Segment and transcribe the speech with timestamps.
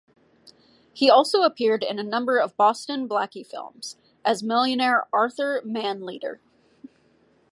[0.93, 6.39] He also appeared in a number of Boston Blackie films as millionaire Arthur Manleder.